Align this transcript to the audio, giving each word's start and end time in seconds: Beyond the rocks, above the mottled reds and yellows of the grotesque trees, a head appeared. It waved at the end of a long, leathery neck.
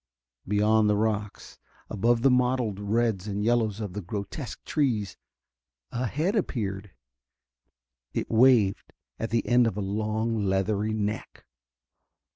Beyond 0.47 0.89
the 0.89 0.95
rocks, 0.97 1.59
above 1.87 2.23
the 2.23 2.31
mottled 2.31 2.79
reds 2.79 3.27
and 3.27 3.43
yellows 3.43 3.79
of 3.79 3.93
the 3.93 4.01
grotesque 4.01 4.65
trees, 4.65 5.15
a 5.91 6.07
head 6.07 6.35
appeared. 6.35 6.89
It 8.11 8.27
waved 8.27 8.93
at 9.19 9.29
the 9.29 9.47
end 9.47 9.67
of 9.67 9.77
a 9.77 9.81
long, 9.81 10.43
leathery 10.43 10.95
neck. 10.95 11.45